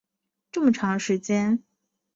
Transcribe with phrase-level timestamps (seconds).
[0.51, 1.63] 这么长的时间